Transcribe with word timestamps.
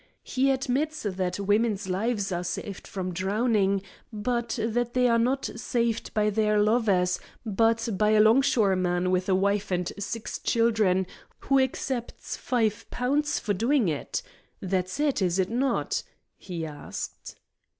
He 0.23 0.49
admits 0.49 1.03
that 1.03 1.39
women's 1.39 1.87
lives 1.87 2.31
are 2.31 2.43
saved 2.43 2.87
from 2.87 3.13
drowning, 3.13 3.83
but 4.11 4.57
that 4.59 4.95
they 4.95 5.07
are 5.07 5.19
not 5.19 5.45
saved 5.55 6.11
by 6.15 6.31
their 6.31 6.59
lovers, 6.59 7.19
but 7.45 7.87
by 7.99 8.09
a 8.09 8.19
longshoreman 8.19 9.11
with 9.11 9.29
a 9.29 9.35
wife 9.35 9.69
and 9.69 9.93
six 9.99 10.39
children, 10.39 11.05
who 11.41 11.59
accepts 11.59 12.35
five 12.35 12.89
pounds 12.89 13.37
for 13.37 13.53
doing 13.53 13.89
it. 13.89 14.23
That's 14.59 14.99
it, 14.99 15.21
is 15.21 15.37
it 15.37 15.51
not?" 15.51 16.01
he 16.35 16.65
asked. 16.65 17.35